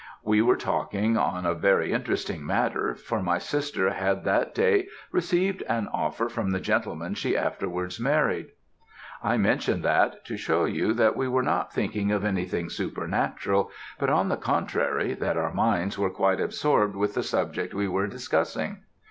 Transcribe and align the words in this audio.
We 0.23 0.41
were 0.41 0.55
talking 0.55 1.15
on 1.15 1.45
a 1.45 1.53
very 1.53 1.91
interesting 1.91 2.43
matter, 2.43 2.95
for 2.95 3.21
my 3.21 3.37
sister 3.37 3.91
had 3.91 4.23
that 4.23 4.55
day, 4.55 4.87
received 5.11 5.61
an 5.69 5.87
offer 5.93 6.27
from 6.27 6.49
the 6.49 6.59
gentleman 6.59 7.13
she 7.13 7.37
afterwards 7.37 7.99
married. 7.99 8.47
I 9.21 9.37
mention 9.37 9.83
that, 9.83 10.25
to 10.25 10.37
show 10.37 10.65
you 10.65 10.93
that 10.93 11.15
we 11.15 11.27
were 11.27 11.43
not 11.43 11.71
thinking 11.71 12.11
of 12.11 12.25
anything 12.25 12.67
supernatural, 12.71 13.69
but, 13.99 14.09
on 14.09 14.29
the 14.29 14.37
contrary, 14.37 15.13
that 15.13 15.37
our 15.37 15.53
minds 15.53 15.99
were 15.99 16.09
quite 16.09 16.41
absorbed 16.41 16.95
with 16.95 17.13
the 17.13 17.21
subject 17.21 17.75
we 17.75 17.87
were 17.87 18.07
discussing. 18.07 18.79